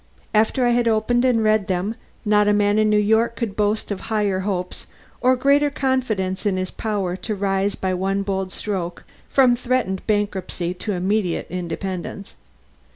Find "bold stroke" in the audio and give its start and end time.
8.23-9.03